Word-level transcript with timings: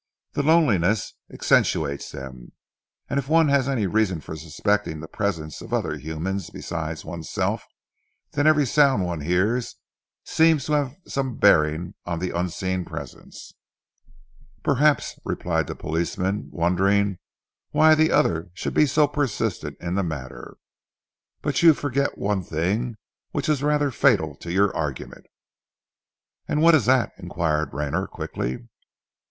The 0.31 0.41
loneliness 0.41 1.13
accentuates 1.31 2.11
them, 2.11 2.53
and 3.07 3.19
if 3.19 3.29
one 3.29 3.49
has 3.49 3.69
any 3.69 3.85
reason 3.85 4.19
for 4.19 4.35
suspecting 4.35 4.99
the 4.99 5.07
presence 5.07 5.61
of 5.61 5.71
other 5.73 5.95
humans 5.95 6.49
besides 6.49 7.05
one's 7.05 7.29
self, 7.29 7.67
then 8.31 8.47
every 8.47 8.65
sound 8.65 9.05
one 9.05 9.21
hears 9.21 9.75
seems 10.23 10.65
to 10.65 10.73
have 10.73 10.95
some 11.05 11.37
bearing 11.37 11.93
on 12.03 12.17
the 12.17 12.31
unseen 12.31 12.83
presences." 12.83 13.53
"Perhaps," 14.63 15.19
replied 15.23 15.67
the 15.67 15.75
policeman, 15.75 16.49
wondering 16.51 17.19
why 17.69 17.93
the 17.93 18.11
other 18.11 18.49
should 18.55 18.73
be 18.73 18.87
so 18.87 19.07
persistent 19.07 19.77
in 19.79 19.93
the 19.93 20.01
matter; 20.01 20.57
"but 21.43 21.61
you 21.61 21.75
forget 21.75 22.17
one 22.17 22.41
thing 22.41 22.97
which 23.33 23.47
is 23.47 23.61
rather 23.61 23.91
fatal 23.91 24.35
to 24.37 24.51
your 24.51 24.75
argument." 24.75 25.27
"And 26.47 26.59
what 26.59 26.73
is 26.73 26.85
that?" 26.85 27.11
inquired 27.19 27.71
Rayner 27.71 28.07
quickly. 28.07 28.67